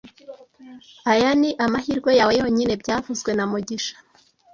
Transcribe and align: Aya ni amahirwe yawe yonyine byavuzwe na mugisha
Aya 1.11 1.29
ni 1.39 1.49
amahirwe 1.65 2.11
yawe 2.19 2.33
yonyine 2.41 2.73
byavuzwe 2.81 3.31
na 3.33 3.43
mugisha 3.51 3.95